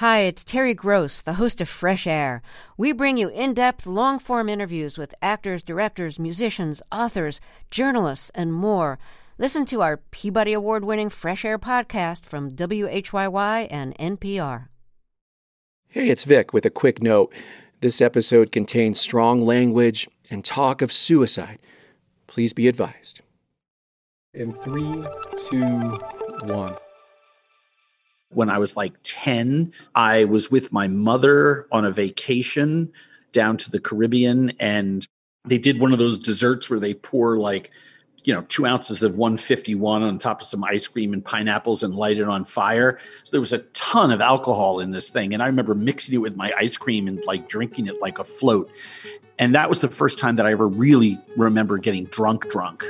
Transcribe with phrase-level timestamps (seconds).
[0.00, 2.42] Hi, it's Terry Gross, the host of Fresh Air.
[2.76, 7.40] We bring you in depth, long form interviews with actors, directors, musicians, authors,
[7.70, 8.98] journalists, and more.
[9.38, 14.68] Listen to our Peabody Award winning Fresh Air podcast from WHYY and NPR.
[15.88, 17.32] Hey, it's Vic with a quick note.
[17.80, 21.58] This episode contains strong language and talk of suicide.
[22.26, 23.22] Please be advised.
[24.34, 25.06] In three,
[25.48, 25.98] two,
[26.42, 26.76] one
[28.30, 32.92] when I was like 10, I was with my mother on a vacation
[33.32, 35.06] down to the Caribbean and
[35.44, 37.70] they did one of those desserts where they pour like,
[38.24, 41.94] you know, two ounces of 151 on top of some ice cream and pineapples and
[41.94, 42.98] light it on fire.
[43.22, 45.32] So there was a ton of alcohol in this thing.
[45.32, 48.24] And I remember mixing it with my ice cream and like drinking it like a
[48.24, 48.70] float.
[49.38, 52.84] And that was the first time that I ever really remember getting drunk, drunk.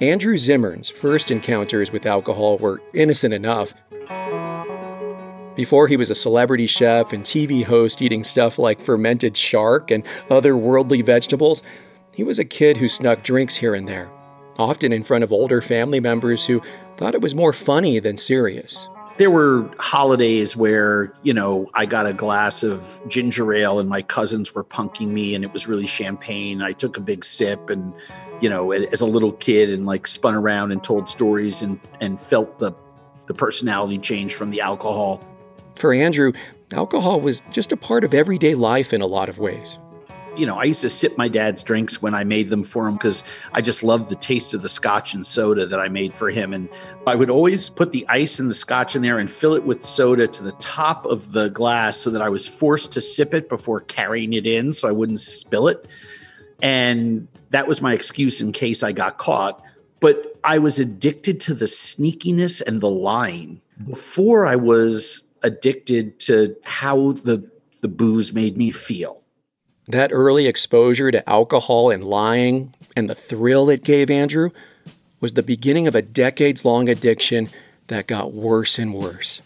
[0.00, 3.72] Andrew Zimmern's first encounters with alcohol were innocent enough.
[5.54, 10.04] Before he was a celebrity chef and TV host eating stuff like fermented shark and
[10.28, 11.62] other worldly vegetables,
[12.14, 14.10] he was a kid who snuck drinks here and there,
[14.58, 16.60] often in front of older family members who
[16.98, 18.88] thought it was more funny than serious.
[19.16, 24.02] There were holidays where, you know, I got a glass of ginger ale and my
[24.02, 26.60] cousins were punking me and it was really champagne.
[26.60, 27.94] I took a big sip and
[28.40, 32.20] you know, as a little kid and like spun around and told stories and and
[32.20, 32.72] felt the
[33.26, 35.24] the personality change from the alcohol.
[35.74, 36.32] For Andrew,
[36.72, 39.78] alcohol was just a part of everyday life in a lot of ways.
[40.36, 42.94] You know, I used to sip my dad's drinks when I made them for him
[42.94, 46.28] because I just loved the taste of the scotch and soda that I made for
[46.28, 46.52] him.
[46.52, 46.68] And
[47.06, 49.82] I would always put the ice and the scotch in there and fill it with
[49.82, 53.48] soda to the top of the glass so that I was forced to sip it
[53.48, 55.88] before carrying it in so I wouldn't spill it.
[56.60, 59.62] And that was my excuse in case I got caught.
[60.00, 66.56] But I was addicted to the sneakiness and the lying before I was addicted to
[66.64, 67.48] how the,
[67.80, 69.22] the booze made me feel.
[69.88, 74.50] That early exposure to alcohol and lying and the thrill it gave Andrew
[75.20, 77.48] was the beginning of a decades long addiction
[77.86, 79.40] that got worse and worse.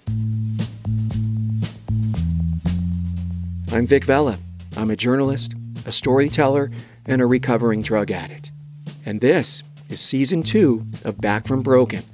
[3.73, 4.39] I'm Vic Vela.
[4.77, 5.55] I'm a journalist,
[5.85, 6.71] a storyteller,
[7.07, 8.51] and a recovering drug addict.
[9.05, 12.05] And this is season two of Back from Broken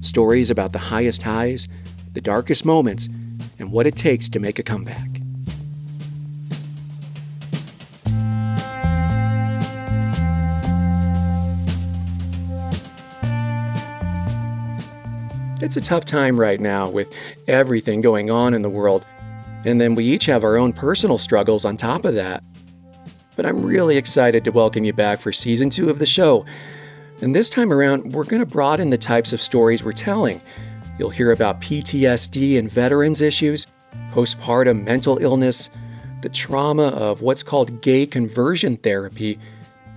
[0.00, 1.68] stories about the highest highs,
[2.12, 3.08] the darkest moments,
[3.58, 5.20] and what it takes to make a comeback.
[15.62, 17.12] It's a tough time right now with
[17.46, 19.04] everything going on in the world,
[19.66, 22.42] and then we each have our own personal struggles on top of that
[23.40, 26.44] but I'm really excited to welcome you back for season two of the show.
[27.22, 30.42] And this time around, we're going to broaden the types of stories we're telling.
[30.98, 33.66] You'll hear about PTSD and veterans issues,
[34.12, 35.70] postpartum mental illness,
[36.20, 39.38] the trauma of what's called gay conversion therapy,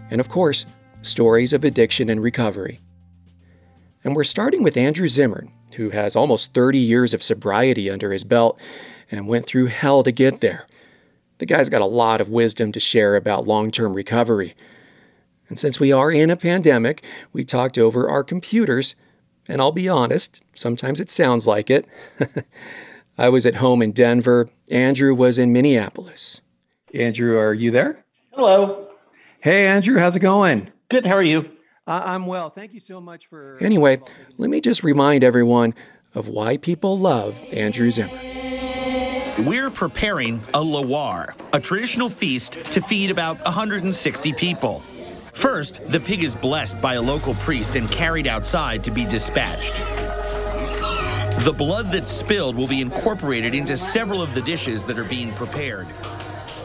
[0.09, 0.65] and of course,
[1.01, 2.79] stories of addiction and recovery.
[4.05, 8.23] And we're starting with Andrew Zimmern, who has almost 30 years of sobriety under his
[8.23, 8.57] belt
[9.11, 10.65] and went through hell to get there.
[11.43, 14.55] The guy's got a lot of wisdom to share about long term recovery.
[15.49, 18.95] And since we are in a pandemic, we talked over our computers,
[19.45, 21.85] and I'll be honest, sometimes it sounds like it.
[23.17, 24.47] I was at home in Denver.
[24.71, 26.39] Andrew was in Minneapolis.
[26.93, 28.05] Andrew, are you there?
[28.31, 28.87] Hello.
[29.41, 30.71] Hey, Andrew, how's it going?
[30.87, 31.05] Good.
[31.05, 31.51] How are you?
[31.85, 32.51] Uh, I'm well.
[32.51, 33.57] Thank you so much for.
[33.59, 34.01] Anyway,
[34.37, 35.73] let me just remind everyone
[36.15, 38.52] of why people love Andrew Zimmern.
[39.39, 44.79] We're preparing a lawar, a traditional feast to feed about 160 people.
[45.33, 49.73] First, the pig is blessed by a local priest and carried outside to be dispatched.
[51.45, 55.31] The blood that's spilled will be incorporated into several of the dishes that are being
[55.31, 55.87] prepared.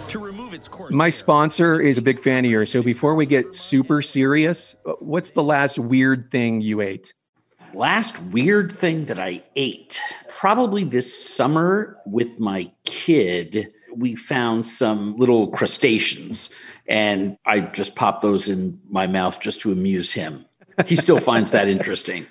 [0.08, 0.92] To remove its course.
[0.92, 2.70] My sponsor is a big fan of yours.
[2.70, 7.14] So before we get super serious, uh, what's the last weird thing you ate?
[7.74, 15.16] Last weird thing that I ate, probably this summer with my kid, we found some
[15.16, 16.54] little crustaceans
[16.88, 20.46] and I just popped those in my mouth just to amuse him.
[20.86, 22.26] He still finds that interesting.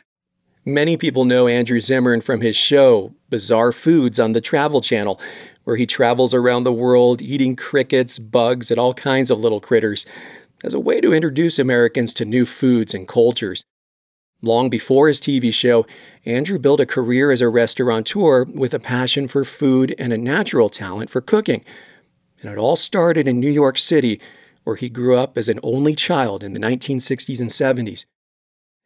[0.65, 5.19] Many people know Andrew Zimmern from his show, Bizarre Foods, on the Travel Channel,
[5.63, 10.05] where he travels around the world eating crickets, bugs, and all kinds of little critters
[10.63, 13.63] as a way to introduce Americans to new foods and cultures.
[14.41, 15.85] Long before his TV show,
[16.23, 20.69] Andrew built a career as a restaurateur with a passion for food and a natural
[20.69, 21.65] talent for cooking.
[22.41, 24.21] And it all started in New York City,
[24.63, 28.05] where he grew up as an only child in the 1960s and 70s.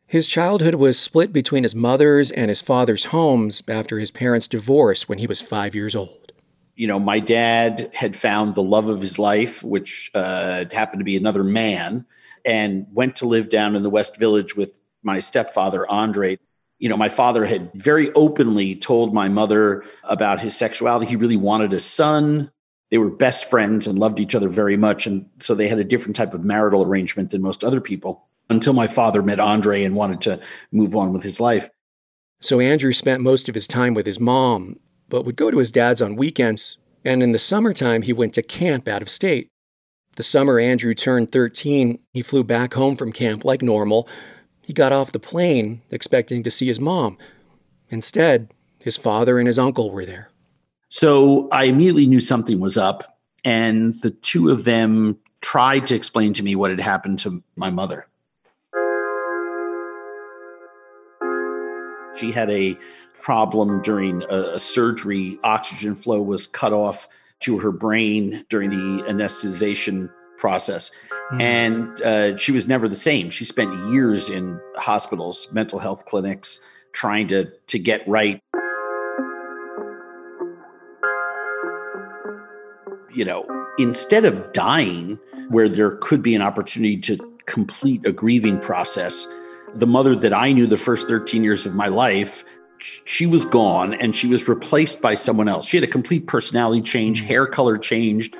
[0.08, 5.10] His childhood was split between his mother's and his father's homes after his parents' divorce
[5.10, 6.32] when he was five years old.
[6.76, 11.06] You know, my dad had found the love of his life, which uh, happened to
[11.06, 12.06] be another man,
[12.46, 16.38] and went to live down in the West Village with my stepfather, Andre.
[16.80, 21.06] You know, my father had very openly told my mother about his sexuality.
[21.06, 22.52] He really wanted a son.
[22.90, 25.06] They were best friends and loved each other very much.
[25.06, 28.74] And so they had a different type of marital arrangement than most other people until
[28.74, 30.40] my father met Andre and wanted to
[30.72, 31.70] move on with his life.
[32.42, 34.78] So Andrew spent most of his time with his mom,
[35.08, 38.42] but would go to his dad's on weekends, and in the summertime, he went to
[38.42, 39.48] camp out of state.
[40.16, 44.10] The summer Andrew turned 13, he flew back home from camp like normal.
[44.62, 47.18] He got off the plane expecting to see his mom.
[47.90, 48.50] Instead,
[48.80, 50.30] his father and his uncle were there.
[50.90, 56.34] So I immediately knew something was up, and the two of them tried to explain
[56.34, 58.08] to me what had happened to my mother.
[62.16, 62.78] She had a
[63.14, 65.38] problem during a, surgery.
[65.44, 67.08] Oxygen flow was cut off
[67.40, 70.10] to her brain during the anesthetization
[70.42, 70.92] process.
[71.32, 71.42] Mm.
[71.42, 73.30] And uh, she was never the same.
[73.30, 76.60] She spent years in hospitals, mental health clinics,
[76.92, 78.42] trying to, to get right.
[83.14, 83.46] You know,
[83.78, 89.28] instead of dying, where there could be an opportunity to complete a grieving process,
[89.76, 92.44] the mother that I knew the first 13 years of my life,
[93.06, 95.68] she was gone and she was replaced by someone else.
[95.68, 97.26] She had a complete personality change, mm.
[97.26, 98.36] hair color changed.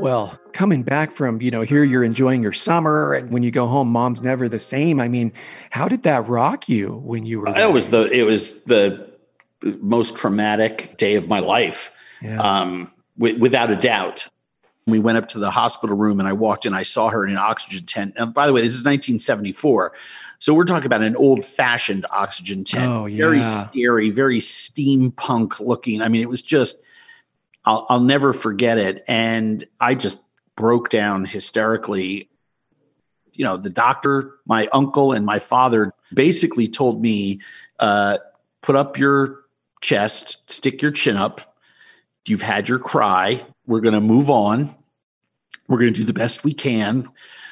[0.00, 3.66] Well, coming back from, you know, here you're enjoying your summer and when you go
[3.66, 4.98] home mom's never the same.
[4.98, 5.30] I mean,
[5.68, 7.68] how did that rock you when you were there?
[7.68, 9.10] It was the it was the
[9.80, 11.94] most traumatic day of my life.
[12.22, 12.40] Yeah.
[12.40, 14.26] Um, w- without a doubt.
[14.86, 17.30] We went up to the hospital room and I walked in I saw her in
[17.30, 18.14] an oxygen tent.
[18.16, 19.92] And by the way, this is 1974.
[20.38, 23.18] So we're talking about an old fashioned oxygen tent, oh, yeah.
[23.18, 26.00] very scary, very steampunk looking.
[26.00, 26.82] I mean, it was just,
[27.64, 29.04] I'll, I'll never forget it.
[29.06, 30.20] And I just
[30.56, 32.28] broke down hysterically.
[33.32, 37.40] You know, the doctor, my uncle, and my father basically told me,
[37.78, 38.18] uh,
[38.62, 39.40] put up your
[39.80, 41.56] chest, stick your chin up.
[42.26, 43.44] You've had your cry.
[43.66, 44.74] We're going to move on.
[45.68, 47.08] We're going to do the best we can.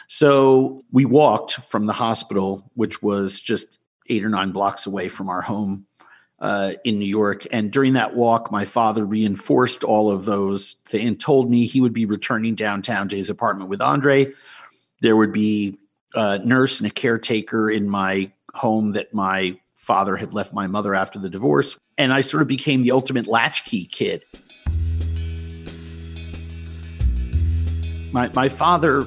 [0.08, 3.78] So we walked from the hospital, which was just
[4.08, 5.86] eight or nine blocks away from our home
[6.40, 7.46] uh, in New York.
[7.50, 11.92] And during that walk, my father reinforced all of those and told me he would
[11.92, 14.32] be returning downtown to his apartment with Andre.
[15.00, 15.78] There would be
[16.14, 20.94] a nurse and a caretaker in my home that my father had left my mother
[20.94, 21.78] after the divorce.
[21.96, 24.24] And I sort of became the ultimate latchkey kid.
[28.12, 29.06] My, my father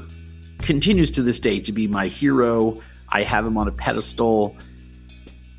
[0.59, 2.81] continues to this day to be my hero.
[3.09, 4.55] I have him on a pedestal.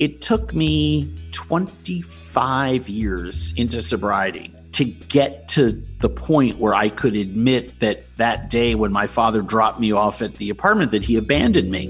[0.02, 7.14] It took me 25 years into sobriety to get to the point where I could
[7.14, 11.16] admit that that day when my father dropped me off at the apartment that he
[11.16, 11.86] abandoned me.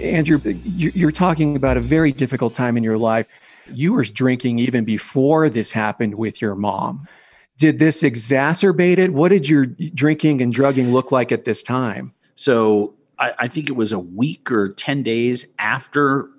[0.00, 3.26] Andrew, you're talking about a very difficult time in your life.
[3.74, 7.08] You were drinking even before this happened with your mom.
[7.58, 9.12] Did this exacerbate it?
[9.12, 12.14] What did your drinking and drugging look like at this time?
[12.36, 16.30] So I, I think it was a week or 10 days after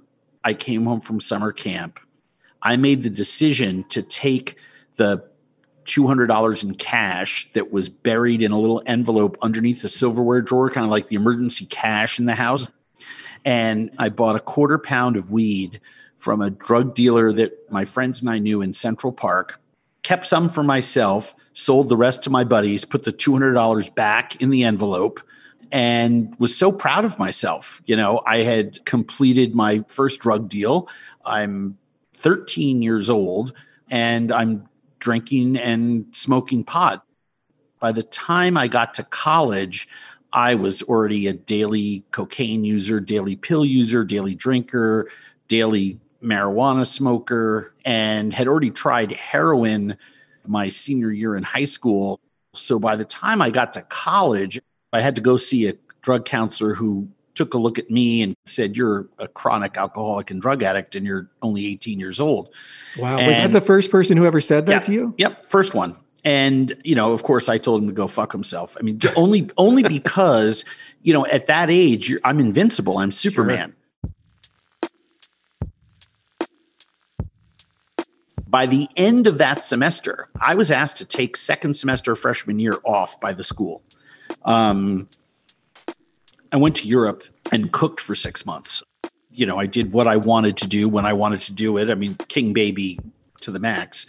[0.46, 2.00] I came home from summer camp.
[2.62, 4.56] I made the decision to take
[4.96, 5.24] the
[5.86, 10.86] $200 in cash that was buried in a little envelope underneath the silverware drawer, kind
[10.86, 12.72] of like the emergency cash in the house.
[13.44, 15.82] And I bought a quarter pound of weed
[16.18, 19.59] from a drug dealer that my friends and I knew in Central Park,
[20.04, 24.50] kept some for myself, sold the rest to my buddies, put the $200 back in
[24.50, 25.20] the envelope,
[25.72, 27.82] and was so proud of myself.
[27.86, 30.90] You know, I had completed my first drug deal.
[31.26, 31.78] I'm
[32.16, 33.54] 13 years old
[33.92, 34.68] and I'm
[35.00, 37.06] drinking and smoking pot.
[37.80, 39.88] By the time I got to college,
[40.34, 45.10] I was already a daily cocaine user, daily pill user, daily drinker,
[45.48, 49.98] daily marijuana smoker and had already tried heroin
[50.48, 52.20] my senior year in high school.
[52.54, 54.60] So by the time I got to college,
[54.92, 58.36] I had to go see a drug counselor who took a look at me and
[58.46, 62.54] said, You're a chronic alcoholic and drug addict, and you're only 18 years old.
[62.98, 63.18] Wow.
[63.18, 65.16] And was that the first person who ever said that yeah, to you?
[65.18, 65.46] Yep.
[65.46, 65.96] First one.
[66.26, 68.76] And, you know, of course, I told him to go fuck himself.
[68.78, 70.66] I mean, only only because,
[71.02, 72.98] you know, at that age, I'm invincible.
[72.98, 73.70] I'm Superman.
[73.70, 73.79] Sure.
[78.50, 82.80] By the end of that semester, I was asked to take second semester freshman year
[82.84, 83.84] off by the school.
[84.44, 85.08] Um,
[86.52, 88.82] I went to Europe and cooked for six months.
[89.32, 91.92] You know, I did what I wanted to do when I wanted to do it.
[91.92, 93.00] I mean, king baby
[93.42, 94.08] to the max,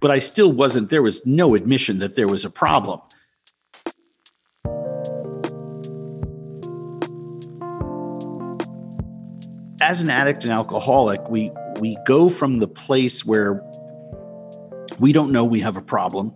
[0.00, 3.02] but I still wasn't, there was no admission that there was a problem.
[9.82, 13.60] As an addict and alcoholic, we we go from the place where
[14.98, 16.34] we don't know we have a problem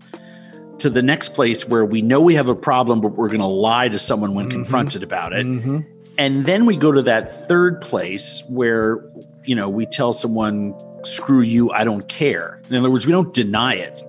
[0.78, 3.46] to the next place where we know we have a problem, but we're going to
[3.46, 4.58] lie to someone when mm-hmm.
[4.58, 5.44] confronted about it.
[5.44, 5.80] Mm-hmm.
[6.18, 9.08] And then we go to that third place where,
[9.44, 10.74] you know, we tell someone,
[11.04, 12.60] screw you, I don't care.
[12.68, 14.02] In other words, we don't deny it.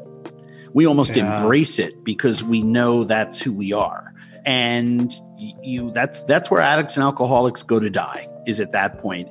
[0.74, 1.42] We almost yeah.
[1.42, 4.14] embrace it because we know that's who we are.
[4.46, 5.14] And
[5.62, 9.30] you that's that's where addicts and alcoholics go to die is at that point.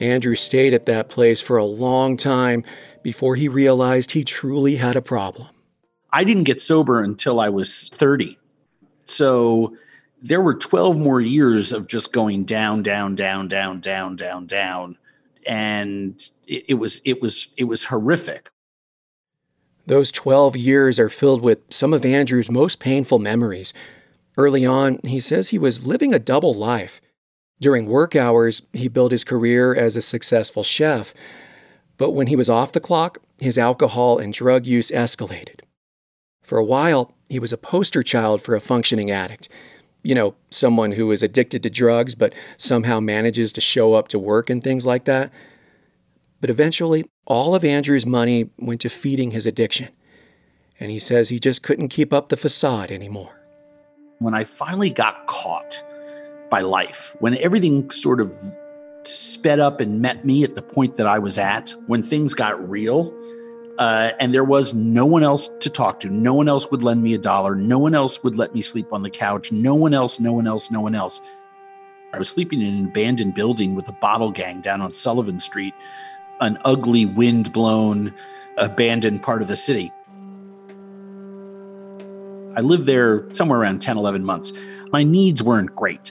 [0.00, 2.64] Andrew stayed at that place for a long time
[3.02, 5.48] before he realized he truly had a problem.
[6.12, 8.38] I didn't get sober until I was 30.
[9.04, 9.76] So
[10.22, 14.98] there were 12 more years of just going down, down, down, down, down, down, down.
[15.46, 18.50] And it, it was it was it was horrific.
[19.86, 23.72] Those 12 years are filled with some of Andrew's most painful memories.
[24.36, 27.00] Early on, he says he was living a double life.
[27.60, 31.12] During work hours, he built his career as a successful chef.
[31.98, 35.60] But when he was off the clock, his alcohol and drug use escalated.
[36.42, 39.48] For a while, he was a poster child for a functioning addict.
[40.02, 44.18] You know, someone who is addicted to drugs but somehow manages to show up to
[44.18, 45.30] work and things like that.
[46.40, 49.90] But eventually, all of Andrew's money went to feeding his addiction.
[50.80, 53.38] And he says he just couldn't keep up the facade anymore.
[54.18, 55.84] When I finally got caught,
[56.50, 57.16] by life.
[57.20, 58.34] When everything sort of
[59.04, 62.68] sped up and met me at the point that I was at, when things got
[62.68, 63.14] real,
[63.78, 66.10] uh, and there was no one else to talk to.
[66.10, 67.54] No one else would lend me a dollar.
[67.54, 69.50] No one else would let me sleep on the couch.
[69.50, 71.20] No one else, no one else, no one else.
[72.12, 75.72] I was sleeping in an abandoned building with a bottle gang down on Sullivan Street,
[76.40, 78.12] an ugly, wind blown,
[78.58, 79.92] abandoned part of the city.
[82.56, 84.52] I lived there somewhere around 10, 11 months.
[84.92, 86.10] My needs weren't great.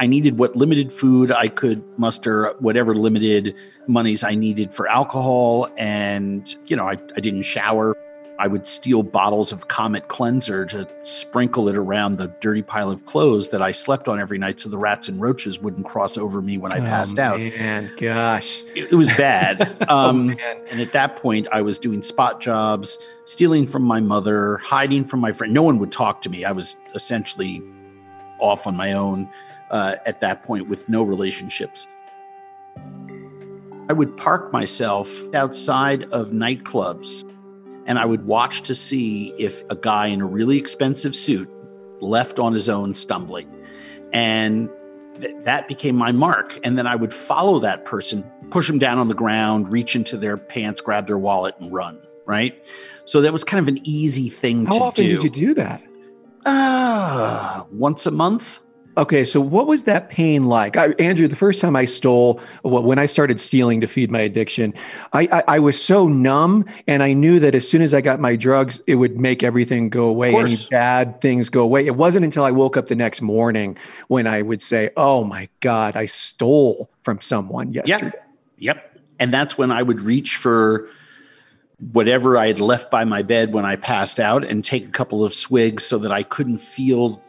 [0.00, 3.54] I needed what limited food I could muster, whatever limited
[3.86, 5.68] monies I needed for alcohol.
[5.76, 7.96] And, you know, I, I didn't shower.
[8.38, 13.06] I would steal bottles of Comet cleanser to sprinkle it around the dirty pile of
[13.06, 16.42] clothes that I slept on every night so the rats and roaches wouldn't cross over
[16.42, 17.38] me when I oh, passed out.
[17.38, 18.62] Man, gosh.
[18.74, 19.76] It, it was bad.
[19.88, 24.00] Oh, um, oh, and at that point, I was doing spot jobs, stealing from my
[24.00, 25.54] mother, hiding from my friend.
[25.54, 26.44] No one would talk to me.
[26.44, 27.62] I was essentially
[28.40, 29.28] off on my own
[29.74, 31.86] uh, at that point with no relationships.
[33.90, 37.22] I would park myself outside of nightclubs
[37.86, 41.50] and I would watch to see if a guy in a really expensive suit
[42.00, 43.52] left on his own stumbling.
[44.12, 44.70] And
[45.20, 46.58] th- that became my mark.
[46.64, 50.16] And then I would follow that person, push them down on the ground, reach into
[50.16, 51.98] their pants, grab their wallet, and run.
[52.26, 52.64] Right.
[53.04, 54.78] So that was kind of an easy thing How to do.
[54.78, 55.82] How often did you do that?
[56.46, 58.60] Uh, once a month.
[58.96, 61.26] Okay, so what was that pain like, I, Andrew?
[61.26, 64.72] The first time I stole, well, when I started stealing to feed my addiction,
[65.12, 68.20] I, I, I, was so numb, and I knew that as soon as I got
[68.20, 71.86] my drugs, it would make everything go away, any bad things go away.
[71.86, 75.48] It wasn't until I woke up the next morning when I would say, "Oh my
[75.60, 78.16] God, I stole from someone yesterday."
[78.58, 79.00] Yep, yep.
[79.18, 80.88] And that's when I would reach for
[81.92, 85.24] whatever I had left by my bed when I passed out and take a couple
[85.24, 87.20] of swigs so that I couldn't feel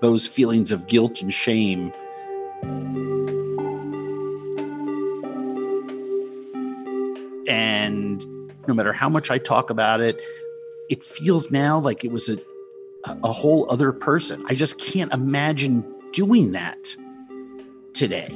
[0.00, 1.92] those feelings of guilt and shame.
[7.48, 8.24] And
[8.68, 10.20] no matter how much I talk about it,
[10.88, 12.38] it feels now like it was a,
[13.04, 14.44] a whole other person.
[14.48, 16.94] I just can't imagine doing that
[17.94, 18.28] today.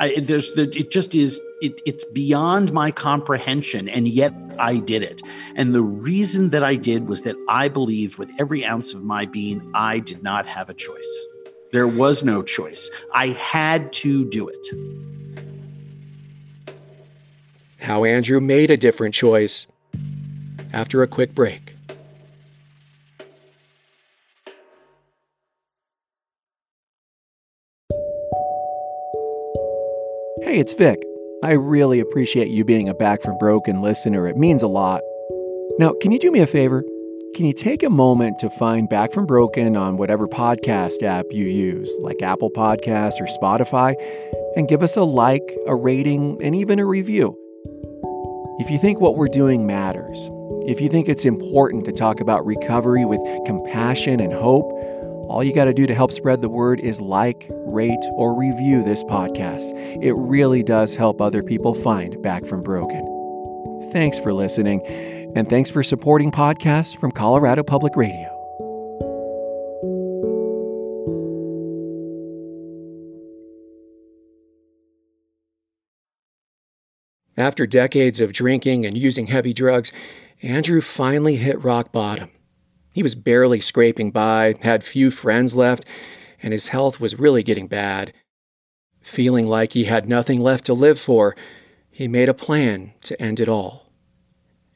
[0.00, 5.02] I, there's the, it just is it, it's beyond my comprehension and yet i did
[5.02, 5.22] it.
[5.56, 9.26] And the reason that i did was that i believed with every ounce of my
[9.26, 11.24] being i did not have a choice.
[11.72, 12.90] There was no choice.
[13.12, 14.66] I had to do it.
[17.80, 19.66] How andrew made a different choice
[20.72, 21.74] after a quick break
[30.48, 31.04] Hey, it's Vic.
[31.44, 34.26] I really appreciate you being a Back from Broken listener.
[34.26, 35.02] It means a lot.
[35.78, 36.82] Now, can you do me a favor?
[37.34, 41.44] Can you take a moment to find Back from Broken on whatever podcast app you
[41.44, 43.94] use, like Apple Podcasts or Spotify,
[44.56, 47.36] and give us a like, a rating, and even a review?
[48.58, 50.30] If you think what we're doing matters,
[50.66, 54.72] if you think it's important to talk about recovery with compassion and hope,
[55.28, 58.82] all you got to do to help spread the word is like, rate, or review
[58.82, 59.72] this podcast.
[60.02, 63.04] It really does help other people find Back from Broken.
[63.92, 64.80] Thanks for listening,
[65.36, 68.34] and thanks for supporting podcasts from Colorado Public Radio.
[77.36, 79.92] After decades of drinking and using heavy drugs,
[80.42, 82.30] Andrew finally hit rock bottom.
[82.98, 85.84] He was barely scraping by, had few friends left,
[86.42, 88.12] and his health was really getting bad.
[89.00, 91.36] Feeling like he had nothing left to live for,
[91.92, 93.92] he made a plan to end it all.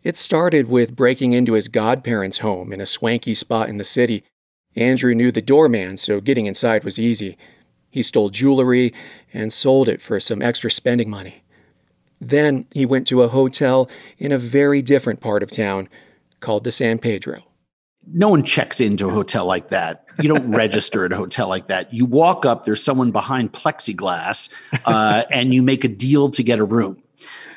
[0.04, 4.22] It started with breaking into his godparents' home in a swanky spot in the city.
[4.76, 7.36] Andrew knew the doorman, so getting inside was easy.
[7.90, 8.94] He stole jewelry
[9.34, 11.42] and sold it for some extra spending money.
[12.20, 15.88] Then he went to a hotel in a very different part of town
[16.38, 17.42] called the San Pedro.
[18.06, 20.08] No one checks into a hotel like that.
[20.20, 21.92] You don't register at a hotel like that.
[21.92, 24.52] You walk up, there's someone behind plexiglass,
[24.84, 27.02] uh, and you make a deal to get a room.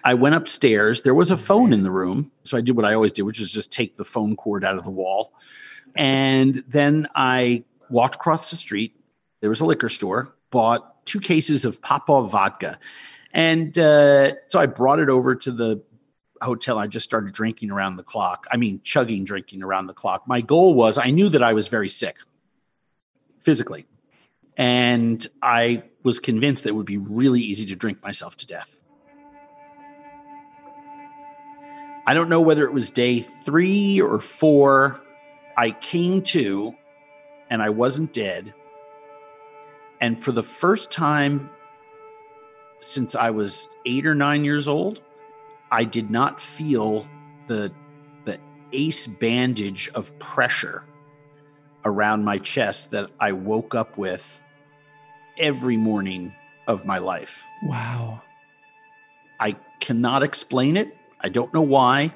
[0.04, 1.02] I went upstairs.
[1.02, 2.32] There was a phone in the room.
[2.44, 4.78] So I did what I always do, which is just take the phone cord out
[4.78, 5.34] of the wall.
[5.96, 8.96] And then I walked across the street.
[9.42, 12.78] There was a liquor store, bought two cases of Popov vodka.
[13.34, 15.82] And uh, so I brought it over to the
[16.46, 16.78] hotel.
[16.78, 18.48] I just started drinking around the clock.
[18.52, 20.28] I mean, chugging, drinking around the clock.
[20.28, 22.18] My goal was I knew that I was very sick
[23.40, 23.86] physically.
[24.58, 28.80] And I was convinced that it would be really easy to drink myself to death.
[32.08, 35.02] I don't know whether it was day three or four.
[35.58, 36.76] I came to
[37.50, 38.54] and I wasn't dead.
[40.00, 41.50] And for the first time
[42.80, 45.02] since I was eight or nine years old,
[45.76, 47.06] I did not feel
[47.48, 47.70] the
[48.24, 48.40] the
[48.72, 50.86] ace bandage of pressure
[51.84, 54.42] around my chest that I woke up with
[55.38, 56.34] every morning
[56.66, 57.46] of my life.
[57.62, 58.22] Wow.
[59.38, 60.96] I cannot explain it.
[61.20, 62.14] I don't know why.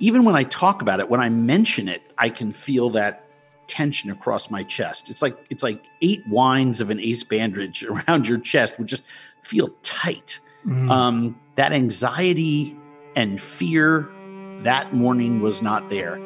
[0.00, 3.24] Even when I talk about it, when I mention it, I can feel that
[3.68, 5.08] tension across my chest.
[5.08, 9.04] It's like it's like eight winds of an ace bandage around your chest would just
[9.44, 10.40] feel tight.
[10.66, 10.90] Mm.
[10.90, 12.76] Um, that anxiety
[13.18, 14.08] and fear
[14.62, 16.20] that morning was not there.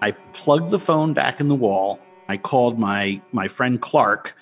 [0.00, 2.00] I plugged the phone back in the wall.
[2.26, 4.34] I called my my friend Clark,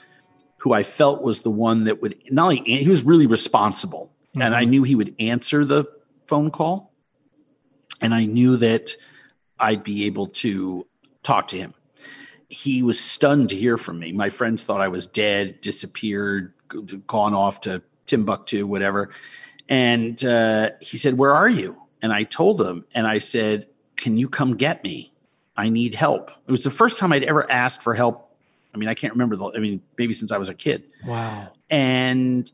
[0.58, 4.42] who I felt was the one that would not only he was really responsible, mm-hmm.
[4.42, 4.70] and I mm-hmm.
[4.70, 5.84] knew he would answer the
[6.28, 6.92] phone call,
[8.00, 8.92] and I knew that
[9.58, 10.86] I'd be able to
[11.24, 11.74] talk to him.
[12.50, 14.12] He was stunned to hear from me.
[14.12, 16.52] My friends thought I was dead, disappeared,
[17.06, 19.10] gone off to Timbuktu, whatever.
[19.68, 21.80] And uh, he said, Where are you?
[22.02, 25.12] And I told him, and I said, Can you come get me?
[25.56, 26.30] I need help.
[26.46, 28.34] It was the first time I'd ever asked for help.
[28.74, 30.84] I mean, I can't remember the, I mean, maybe since I was a kid.
[31.06, 31.52] Wow.
[31.70, 32.50] And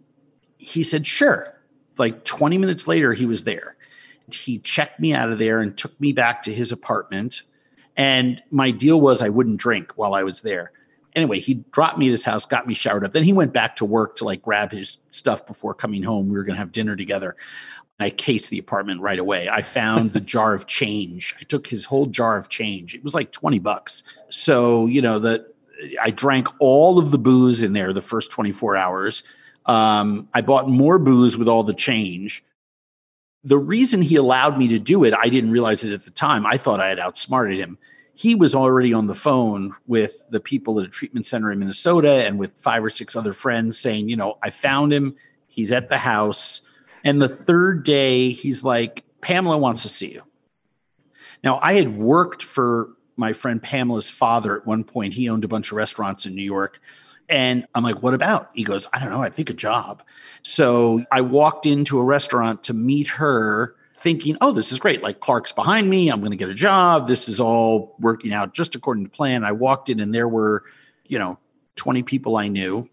[0.58, 1.52] he said, Sure.
[1.98, 3.76] Like 20 minutes later, he was there.
[4.30, 7.42] He checked me out of there and took me back to his apartment
[7.96, 10.72] and my deal was I wouldn't drink while I was there.
[11.14, 13.12] Anyway, he dropped me at his house, got me showered up.
[13.12, 16.28] Then he went back to work to like grab his stuff before coming home.
[16.28, 17.36] We were going to have dinner together.
[17.98, 19.48] I cased the apartment right away.
[19.48, 21.34] I found the jar of change.
[21.40, 22.94] I took his whole jar of change.
[22.94, 24.02] It was like 20 bucks.
[24.28, 25.46] So, you know, the
[26.00, 29.22] I drank all of the booze in there the first 24 hours.
[29.66, 32.44] Um, I bought more booze with all the change
[33.44, 36.46] the reason he allowed me to do it, I didn't realize it at the time.
[36.46, 37.78] I thought I had outsmarted him.
[38.14, 42.24] He was already on the phone with the people at a treatment center in Minnesota
[42.26, 45.16] and with five or six other friends saying, you know, I found him.
[45.48, 46.62] He's at the house.
[47.04, 50.22] And the third day, he's like, Pamela wants to see you.
[51.44, 55.14] Now, I had worked for my friend Pamela's father at one point.
[55.14, 56.80] He owned a bunch of restaurants in New York.
[57.28, 58.50] And I'm like, what about?
[58.54, 59.22] He goes, I don't know.
[59.22, 60.02] I think a job.
[60.42, 65.02] So I walked into a restaurant to meet her thinking, oh, this is great.
[65.02, 66.08] Like Clark's behind me.
[66.08, 67.08] I'm going to get a job.
[67.08, 69.44] This is all working out just according to plan.
[69.44, 70.64] I walked in and there were,
[71.06, 71.38] you know,
[71.76, 72.88] 20 people I knew.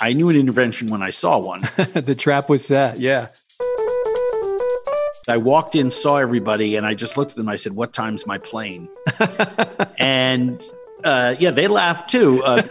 [0.00, 1.60] I knew an intervention when I saw one.
[1.76, 3.00] the trap was set.
[3.00, 3.28] Yeah.
[5.28, 7.48] I walked in, saw everybody, and I just looked at them.
[7.48, 8.88] I said, What time's my plane?
[9.98, 10.62] and
[11.04, 12.42] uh, yeah, they laugh too.
[12.44, 12.62] Uh,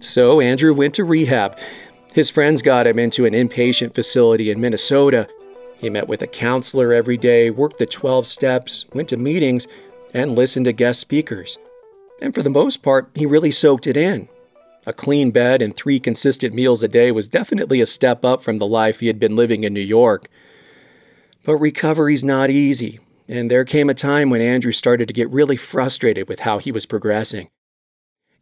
[0.00, 1.58] so Andrew went to rehab.
[2.12, 5.28] His friends got him into an inpatient facility in Minnesota.
[5.78, 9.66] He met with a counselor every day, worked the 12 steps, went to meetings,
[10.12, 11.58] and listened to guest speakers.
[12.20, 14.28] And for the most part, he really soaked it in.
[14.86, 18.58] A clean bed and three consistent meals a day was definitely a step up from
[18.58, 20.28] the life he had been living in New York.
[21.42, 25.56] But recovery's not easy, and there came a time when Andrew started to get really
[25.56, 27.48] frustrated with how he was progressing.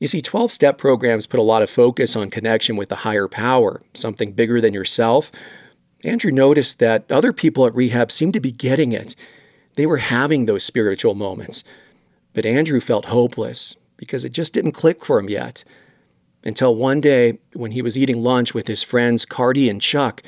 [0.01, 3.29] You see, 12 step programs put a lot of focus on connection with the higher
[3.29, 5.33] power, something bigger than yourself.
[6.05, 9.17] Andrew noticed that other people at rehab seemed to be getting it.
[9.75, 11.65] They were having those spiritual moments.
[12.33, 15.65] But Andrew felt hopeless because it just didn't click for him yet.
[16.45, 20.23] Until one day, when he was eating lunch with his friends Cardi and Chuck,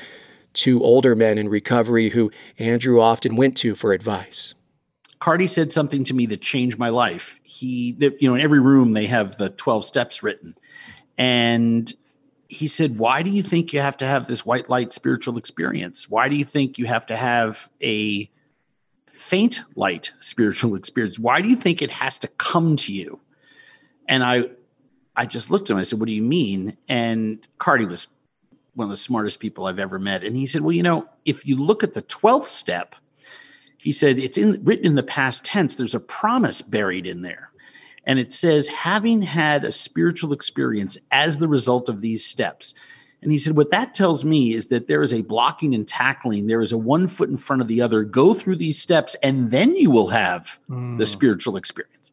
[0.53, 4.53] two older men in recovery who Andrew often went to for advice.
[5.19, 7.39] Cardi said something to me that changed my life.
[7.43, 10.55] He, you know, in every room they have the 12 steps written.
[11.17, 11.93] And
[12.47, 16.09] he said, Why do you think you have to have this white light spiritual experience?
[16.09, 18.29] Why do you think you have to have a
[19.05, 21.19] faint light spiritual experience?
[21.19, 23.19] Why do you think it has to come to you?
[24.09, 24.49] And I,
[25.15, 25.77] I just looked at him.
[25.77, 26.77] I said, What do you mean?
[26.89, 28.07] And Cardi was
[28.75, 30.23] one of the smartest people I've ever met.
[30.23, 32.95] And he said, Well, you know, if you look at the 12th step,
[33.77, 37.51] he said it's in written in the past tense, there's a promise buried in there.
[38.05, 42.73] And it says, having had a spiritual experience as the result of these steps.
[43.21, 46.47] And he said, What that tells me is that there is a blocking and tackling.
[46.47, 48.03] There is a one foot in front of the other.
[48.03, 50.97] Go through these steps, and then you will have mm.
[50.97, 52.11] the spiritual experience.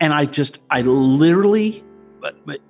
[0.00, 1.84] And I just, I literally,
[2.20, 2.60] but, but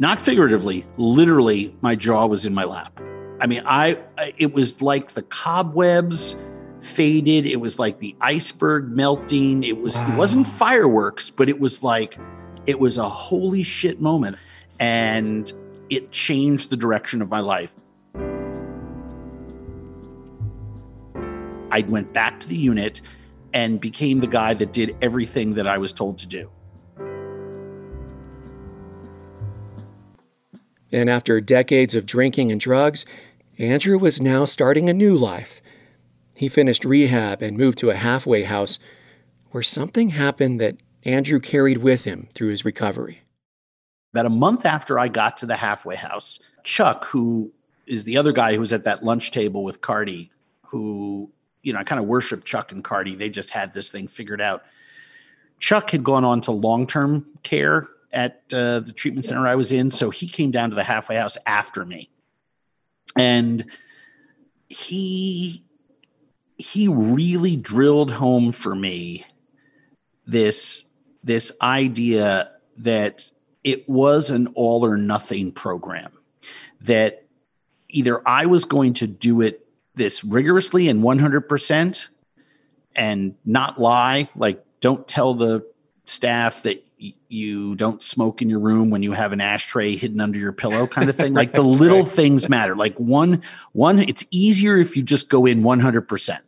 [0.00, 2.98] not figuratively, literally, my jaw was in my lap.
[3.38, 3.98] I mean, I
[4.38, 6.36] it was like the cobwebs
[6.80, 7.46] faded.
[7.46, 9.62] It was like the iceberg melting.
[9.62, 10.12] It was wow.
[10.12, 12.16] it wasn't fireworks, but it was like
[12.66, 14.38] it was a holy shit moment,
[14.78, 15.52] and
[15.90, 17.74] it changed the direction of my life.
[21.72, 23.02] I went back to the unit
[23.52, 26.50] and became the guy that did everything that I was told to do.
[30.92, 33.04] And after decades of drinking and drugs,
[33.58, 35.60] Andrew was now starting a new life.
[36.34, 38.78] He finished rehab and moved to a halfway house
[39.50, 43.22] where something happened that Andrew carried with him through his recovery.
[44.12, 47.52] About a month after I got to the halfway house, Chuck, who
[47.86, 50.30] is the other guy who was at that lunch table with Cardi,
[50.66, 51.30] who,
[51.62, 53.14] you know, I kind of worship Chuck and Cardi.
[53.14, 54.64] They just had this thing figured out.
[55.58, 59.72] Chuck had gone on to long term care at uh, the treatment center I was
[59.72, 59.90] in.
[59.90, 62.10] So he came down to the halfway house after me.
[63.16, 63.64] And
[64.68, 65.64] he
[66.56, 69.24] he really drilled home for me
[70.26, 70.84] this
[71.24, 73.30] this idea that
[73.64, 76.12] it was an all or nothing program
[76.82, 77.26] that
[77.88, 82.08] either I was going to do it this rigorously and 100%
[82.94, 85.66] and not lie like don't tell the
[86.04, 86.84] staff that
[87.28, 90.86] you don't smoke in your room when you have an ashtray hidden under your pillow
[90.86, 91.32] kind of thing.
[91.32, 92.76] Like the little things matter.
[92.76, 96.40] Like one one it's easier if you just go in 100%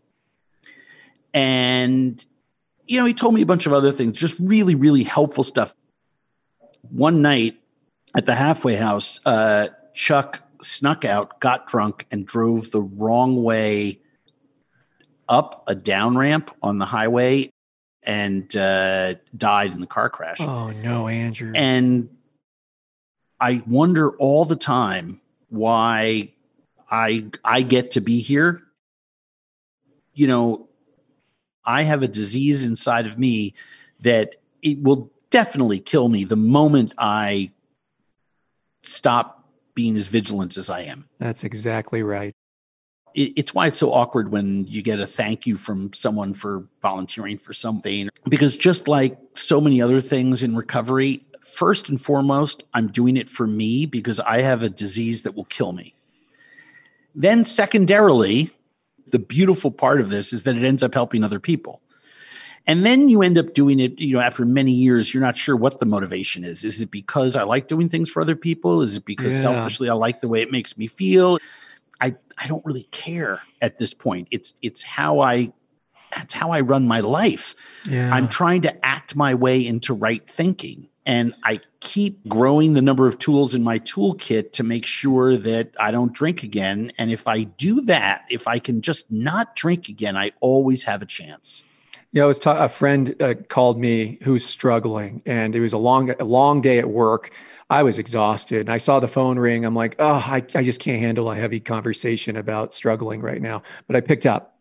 [1.34, 2.24] and
[2.86, 5.74] you know he told me a bunch of other things just really really helpful stuff.
[6.90, 7.58] One night
[8.14, 14.00] at the halfway house uh, chuck snuck out got drunk and drove the wrong way
[15.28, 17.50] up a down ramp on the highway
[18.04, 20.40] and uh, died in the car crash.
[20.40, 21.52] Oh no, Andrew!
[21.54, 22.08] And
[23.40, 26.32] I wonder all the time why
[26.90, 28.60] I I get to be here.
[30.14, 30.68] You know,
[31.64, 33.54] I have a disease inside of me
[34.00, 37.52] that it will definitely kill me the moment I
[38.82, 41.08] stop being as vigilant as I am.
[41.18, 42.34] That's exactly right
[43.14, 47.38] it's why it's so awkward when you get a thank you from someone for volunteering
[47.38, 48.08] for something.
[48.28, 53.28] Because just like so many other things in recovery, first and foremost, I'm doing it
[53.28, 55.94] for me because I have a disease that will kill me.
[57.14, 58.50] Then, secondarily,
[59.08, 61.82] the beautiful part of this is that it ends up helping other people.
[62.66, 65.56] And then you end up doing it, you know, after many years, you're not sure
[65.56, 66.62] what the motivation is.
[66.62, 68.82] Is it because I like doing things for other people?
[68.82, 69.40] Is it because yeah.
[69.40, 71.38] selfishly I like the way it makes me feel?
[72.02, 74.28] I I don't really care at this point.
[74.30, 75.52] It's it's how I
[76.14, 77.54] that's how I run my life.
[77.88, 78.14] Yeah.
[78.14, 80.90] I'm trying to act my way into right thinking.
[81.04, 85.70] And I keep growing the number of tools in my toolkit to make sure that
[85.80, 86.92] I don't drink again.
[86.98, 91.02] And if I do that, if I can just not drink again, I always have
[91.02, 91.64] a chance.
[92.12, 95.78] Yeah, I was ta- a friend uh, called me who's struggling, and it was a
[95.78, 97.32] long, a long day at work
[97.72, 98.60] I was exhausted.
[98.60, 99.64] And I saw the phone ring.
[99.64, 103.62] I'm like, oh, I, I just can't handle a heavy conversation about struggling right now.
[103.86, 104.58] But I picked up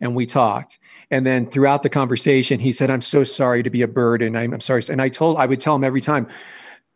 [0.00, 0.78] and we talked.
[1.10, 4.34] And then throughout the conversation, he said, I'm so sorry to be a burden.
[4.34, 4.82] I'm, I'm sorry.
[4.88, 6.26] And I told, I would tell him every time,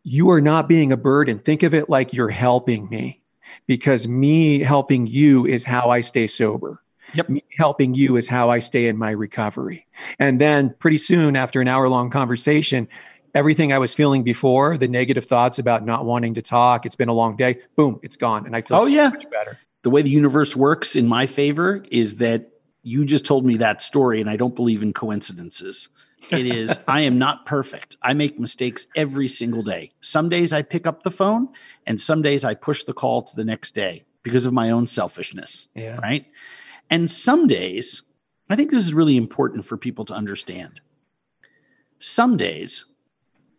[0.05, 1.39] you are not being a burden.
[1.39, 3.21] Think of it like you're helping me
[3.67, 6.83] because me helping you is how I stay sober.
[7.15, 7.29] Yep.
[7.29, 9.87] Me helping you is how I stay in my recovery.
[10.19, 12.89] And then pretty soon after an hour long conversation,
[13.35, 17.09] everything I was feeling before, the negative thoughts about not wanting to talk, it's been
[17.09, 18.47] a long day, boom, it's gone.
[18.47, 19.09] And I feel Oh, so yeah.
[19.09, 19.59] much better.
[19.83, 22.51] The way the universe works in my favor is that
[22.83, 25.89] you just told me that story, and I don't believe in coincidences.
[26.31, 27.97] It is, I am not perfect.
[28.03, 29.93] I make mistakes every single day.
[30.01, 31.49] Some days I pick up the phone,
[31.87, 34.87] and some days I push the call to the next day because of my own
[34.87, 35.69] selfishness.
[35.75, 35.99] Yeah.
[36.01, 36.27] right?
[36.91, 38.03] And some days,
[38.51, 40.81] I think this is really important for people to understand.
[41.99, 42.87] Some days,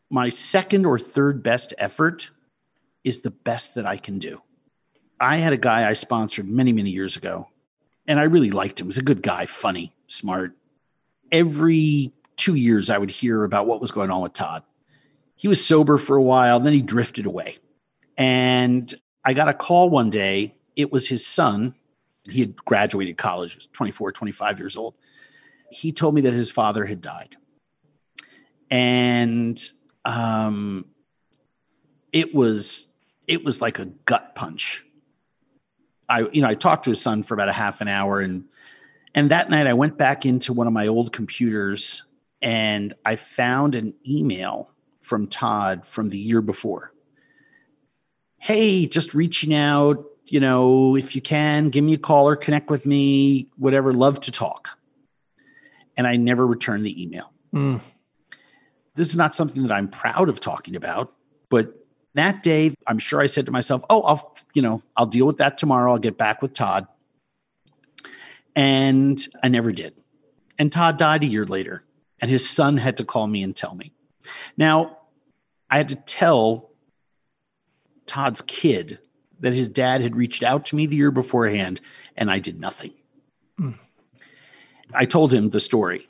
[0.10, 2.32] my second or third best effort
[3.04, 4.42] is the best that I can do.
[5.20, 7.50] I had a guy I sponsored many, many years ago,
[8.08, 8.86] and I really liked him.
[8.86, 10.56] He was a good guy, funny, smart.
[11.32, 14.64] Every two years, I would hear about what was going on with Todd.
[15.36, 17.58] He was sober for a while, then he drifted away.
[18.18, 18.94] And
[19.24, 20.56] I got a call one day.
[20.76, 21.76] It was his son.
[22.24, 24.96] He had graduated college, he was 24, 25 years old.
[25.72, 27.36] He told me that his father had died.
[28.72, 29.60] And
[30.06, 30.86] um,
[32.12, 32.88] it was
[33.28, 34.84] it was like a gut punch.
[36.08, 38.46] I you know I talked to his son for about a half an hour and
[39.16, 42.04] and that night I went back into one of my old computers
[42.42, 46.94] and I found an email from Todd from the year before.
[48.38, 52.70] Hey, just reaching out, you know, if you can, give me a call or connect
[52.70, 54.78] with me, whatever, love to talk.
[55.98, 57.34] And I never returned the email.
[57.54, 57.82] Mm.
[59.00, 61.16] This is not something that I'm proud of talking about,
[61.48, 61.74] but
[62.16, 65.38] that day, I'm sure I said to myself, "Oh, I'll, you know, I'll deal with
[65.38, 65.94] that tomorrow.
[65.94, 66.86] I'll get back with Todd."
[68.58, 69.94] And I never did.
[70.58, 71.82] And Todd died a year later,
[72.20, 73.94] and his son had to call me and tell me.
[74.58, 74.98] Now,
[75.70, 76.72] I had to tell
[78.06, 79.00] Todd's kid
[79.40, 81.80] that his dad had reached out to me the year beforehand,
[82.18, 82.92] and I did nothing.
[83.58, 83.72] Hmm.
[84.94, 86.10] I told him the story,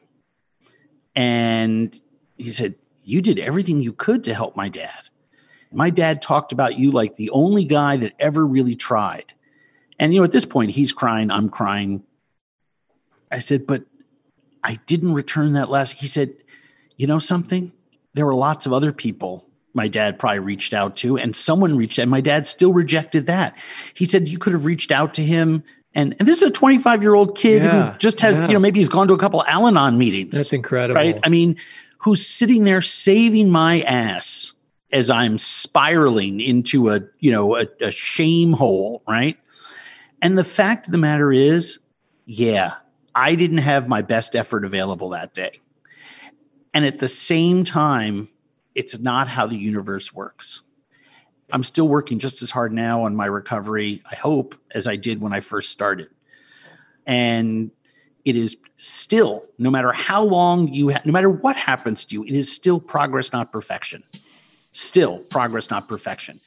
[1.15, 2.01] and
[2.39, 5.01] he said, You did everything you could to help my dad.
[5.71, 9.33] My dad talked about you like the only guy that ever really tried.
[9.99, 12.03] And, you know, at this point, he's crying, I'm crying.
[13.31, 13.83] I said, But
[14.63, 15.91] I didn't return that last.
[15.91, 16.33] He said,
[16.97, 17.71] You know something?
[18.13, 21.99] There were lots of other people my dad probably reached out to, and someone reached
[21.99, 22.03] out.
[22.03, 23.55] And my dad still rejected that.
[23.93, 25.63] He said, You could have reached out to him.
[25.95, 28.47] And, and this is a 25 year old kid Yeah, who just has, yeah.
[28.47, 30.95] you know, maybe he's gone to a couple Al Anon meetings That's incredible.
[30.95, 31.19] right?
[31.23, 31.55] I mean,
[31.99, 34.53] who's sitting there saving my ass
[34.91, 39.37] as I'm spiraling into a, you know, a, a shame hole, right?
[40.21, 41.79] And the fact of the matter is,
[42.25, 42.73] yeah,
[43.13, 45.59] I didn't have my best effort available that day.
[46.73, 48.29] And at the same time,
[48.75, 50.61] it's not how the universe works.
[51.51, 55.19] I'm still working just as hard now on my recovery, I hope, as I did
[55.19, 56.09] when I first started.
[57.07, 57.71] And
[58.25, 62.23] it is still, no matter how long you, ha- no matter what happens to you,
[62.23, 64.03] it is still progress, not perfection.
[64.71, 66.39] Still progress, not perfection.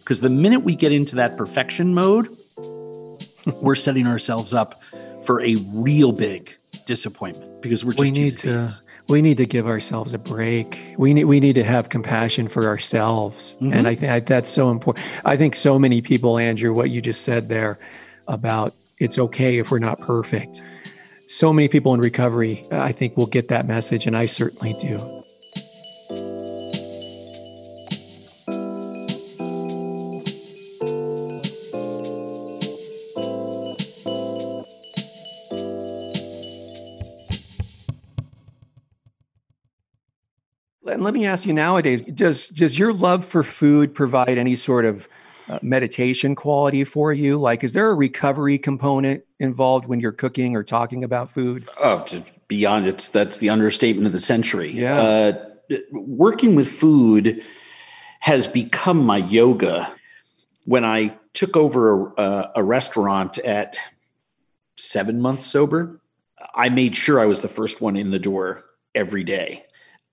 [0.00, 2.36] Because the minute we get into that perfection mode,
[3.60, 4.82] we're setting ourselves up
[5.22, 8.68] for a real big disappointment because we're just we need to.
[9.10, 10.94] We need to give ourselves a break.
[10.96, 13.74] We need we need to have compassion for ourselves, Mhm.
[13.74, 15.04] and I think that's so important.
[15.24, 17.78] I think so many people, Andrew, what you just said there
[18.28, 20.62] about it's okay if we're not perfect.
[21.26, 25.19] So many people in recovery, I think, will get that message, and I certainly do.
[41.10, 45.08] Let me ask you nowadays, does does your love for food provide any sort of
[45.48, 47.36] uh, meditation quality for you?
[47.36, 51.68] Like, is there a recovery component involved when you're cooking or talking about food?
[51.80, 54.70] Oh, to beyond it's that's the understatement of the century.
[54.70, 55.00] Yeah.
[55.00, 57.42] Uh, working with food
[58.20, 59.92] has become my yoga.
[60.64, 63.76] When I took over a, a restaurant at
[64.76, 66.00] seven months sober,
[66.54, 68.62] I made sure I was the first one in the door
[68.94, 69.64] every day.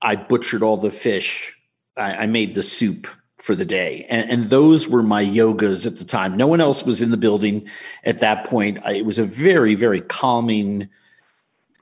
[0.01, 1.55] I butchered all the fish.
[1.95, 3.07] I, I made the soup
[3.38, 4.05] for the day.
[4.10, 6.36] And, and those were my yogas at the time.
[6.36, 7.67] No one else was in the building
[8.03, 8.79] at that point.
[8.83, 10.89] I, it was a very, very calming,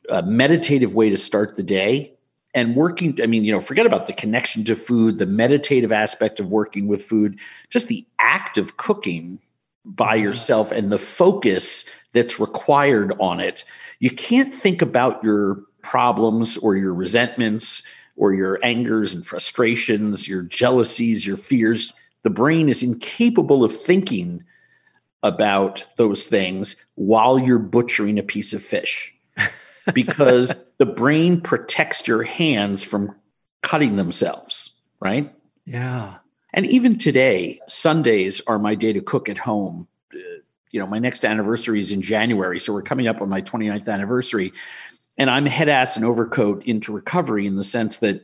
[0.09, 2.11] uh, meditative way to start the day.
[2.53, 6.39] and working i mean you know forget about the connection to food the meditative aspect
[6.39, 7.37] of working with food
[7.69, 9.39] just the act of cooking
[9.83, 10.23] by mm-hmm.
[10.23, 13.65] yourself and the focus that's required on it
[13.99, 17.83] you can't think about your problems or your resentments
[18.15, 24.43] or your angers and frustrations your jealousies your fears the brain is incapable of thinking
[25.25, 29.13] about those things while you're butchering a piece of fish
[29.93, 33.13] because the brain protects your hands from
[33.61, 35.33] cutting themselves, right?
[35.65, 36.15] Yeah.
[36.53, 39.87] And even today, Sundays are my day to cook at home.
[40.13, 40.19] Uh,
[40.71, 42.59] you know, my next anniversary is in January.
[42.59, 44.53] So we're coming up on my 29th anniversary.
[45.17, 48.23] And I'm head ass and overcoat into recovery in the sense that,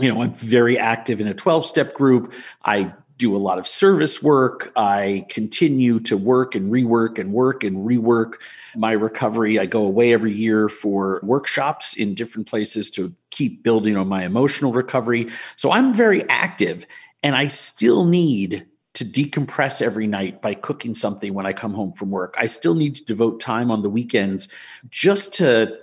[0.00, 2.32] you know, I'm very active in a 12 step group.
[2.64, 4.72] I do a lot of service work.
[4.76, 8.34] I continue to work and rework and work and rework
[8.76, 9.58] my recovery.
[9.58, 14.24] I go away every year for workshops in different places to keep building on my
[14.24, 15.26] emotional recovery.
[15.56, 16.86] So I'm very active
[17.22, 18.64] and I still need
[18.98, 22.34] to decompress every night by cooking something when I come home from work.
[22.38, 24.48] I still need to devote time on the weekends
[24.90, 25.78] just to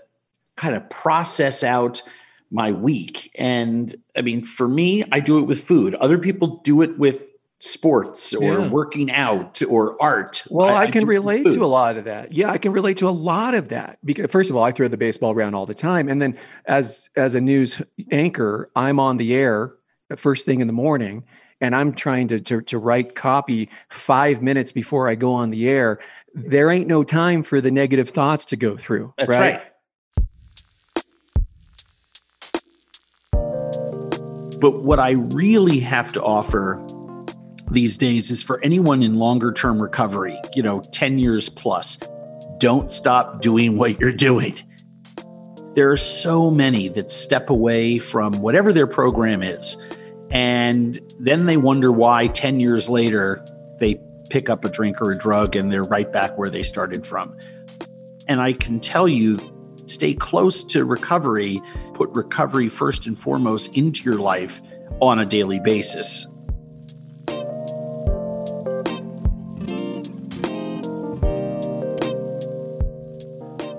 [0.56, 2.01] kind of process out
[2.51, 3.32] my week.
[3.36, 5.95] And I mean, for me, I do it with food.
[5.95, 8.69] Other people do it with sports or yeah.
[8.69, 10.43] working out or art.
[10.49, 12.32] Well, I, I can relate to a lot of that.
[12.32, 13.97] Yeah, I can relate to a lot of that.
[14.06, 17.10] Because first of all, I throw the baseball around all the time, and then as
[17.15, 19.73] as a news anchor, I'm on the air
[20.15, 21.23] first thing in the morning.
[21.61, 25.69] And I'm trying to, to, to write copy five minutes before I go on the
[25.69, 25.99] air.
[26.33, 29.13] There ain't no time for the negative thoughts to go through.
[29.17, 29.39] That's right.
[29.39, 29.71] right.
[34.59, 36.85] But what I really have to offer
[37.71, 41.99] these days is for anyone in longer term recovery, you know, 10 years plus,
[42.57, 44.55] don't stop doing what you're doing.
[45.75, 49.77] There are so many that step away from whatever their program is.
[50.31, 53.45] And then they wonder why 10 years later
[53.79, 57.05] they pick up a drink or a drug and they're right back where they started
[57.05, 57.38] from.
[58.27, 59.39] And I can tell you
[59.85, 61.61] stay close to recovery,
[61.93, 64.61] put recovery first and foremost into your life
[64.99, 66.27] on a daily basis.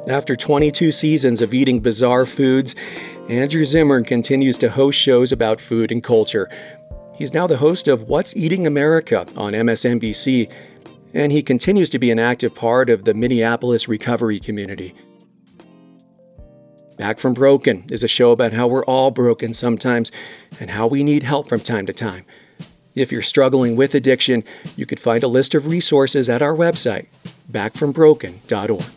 [0.09, 2.77] After 22 seasons of eating bizarre foods,
[3.29, 6.49] Andrew Zimmern continues to host shows about food and culture.
[7.17, 10.49] He's now the host of What's Eating America on MSNBC,
[11.13, 14.95] and he continues to be an active part of the Minneapolis recovery community.
[16.99, 20.13] Back from Broken is a show about how we're all broken sometimes
[20.61, 22.25] and how we need help from time to time.
[22.95, 24.45] If you're struggling with addiction,
[24.77, 27.07] you could find a list of resources at our website,
[27.51, 28.96] backfrombroken.org.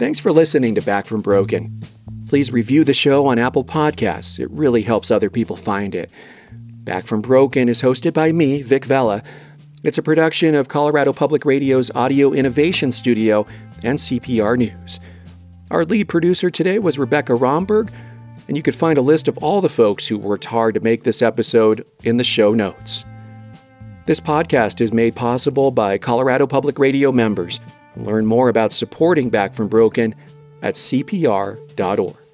[0.00, 1.78] Thanks for listening to Back from Broken.
[2.26, 4.40] Please review the show on Apple Podcasts.
[4.40, 6.10] It really helps other people find it.
[6.50, 9.22] Back from Broken is hosted by me, Vic Vela.
[9.84, 13.46] It's a production of Colorado Public Radio's Audio Innovation Studio
[13.82, 15.00] and CPR News.
[15.70, 17.92] Our lead producer today was Rebekah Romberg,
[18.48, 21.04] and you could find a list of all the folks who worked hard to make
[21.04, 23.04] this episode in the show notes.
[24.06, 27.60] This podcast is made possible by Colorado Public Radio members.
[27.96, 30.14] Learn more about supporting Back from Broken
[30.62, 32.29] at cpr.org.